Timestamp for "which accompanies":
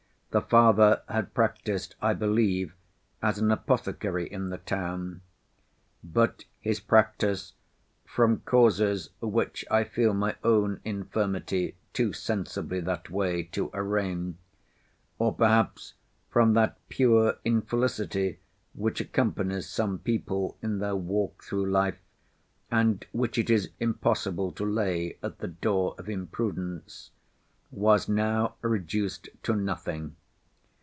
18.73-19.67